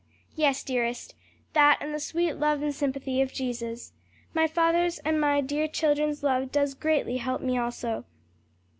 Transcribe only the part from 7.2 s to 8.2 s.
me also.